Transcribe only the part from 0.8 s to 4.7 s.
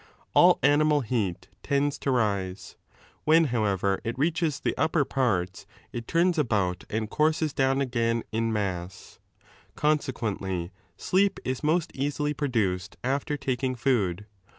heat tends to rise; when, however, it reaches